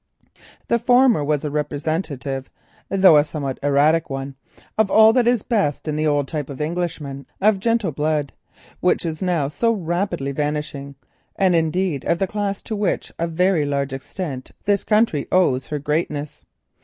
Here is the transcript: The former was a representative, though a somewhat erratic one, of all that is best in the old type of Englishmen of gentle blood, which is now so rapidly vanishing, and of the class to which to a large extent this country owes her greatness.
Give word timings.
The 0.67 0.79
former 0.79 1.23
was 1.23 1.45
a 1.45 1.51
representative, 1.51 2.49
though 2.89 3.17
a 3.17 3.23
somewhat 3.23 3.59
erratic 3.61 4.09
one, 4.09 4.33
of 4.75 4.89
all 4.89 5.13
that 5.13 5.27
is 5.27 5.43
best 5.43 5.87
in 5.87 5.95
the 5.95 6.07
old 6.07 6.27
type 6.27 6.49
of 6.49 6.59
Englishmen 6.59 7.27
of 7.39 7.59
gentle 7.59 7.91
blood, 7.91 8.33
which 8.79 9.05
is 9.05 9.21
now 9.21 9.47
so 9.47 9.71
rapidly 9.71 10.31
vanishing, 10.31 10.95
and 11.35 11.53
of 11.55 12.17
the 12.17 12.27
class 12.27 12.63
to 12.63 12.75
which 12.75 13.11
to 13.19 13.31
a 13.31 13.63
large 13.65 13.93
extent 13.93 14.49
this 14.65 14.83
country 14.83 15.27
owes 15.31 15.67
her 15.67 15.77
greatness. 15.77 16.45